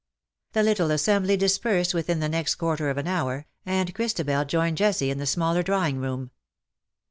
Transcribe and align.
^"* 0.49 0.53
The 0.53 0.63
little 0.63 0.89
assembly 0.89 1.37
dispersed 1.37 1.93
within 1.93 2.21
the 2.21 2.27
next 2.27 2.55
quarter 2.55 2.89
of 2.89 2.97
an 2.97 3.05
hour, 3.05 3.45
and 3.67 3.93
Christabel 3.93 4.45
joined 4.45 4.77
Jessie 4.77 5.11
in 5.11 5.19
the 5.19 5.27
smaller 5.27 5.61
drawing 5.61 5.99
room. 5.99 6.31